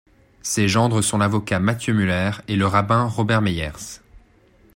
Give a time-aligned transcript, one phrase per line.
[0.41, 3.99] Ses gendres sont l'avocat Mathieu Muller et le rabbin Robert Meyers.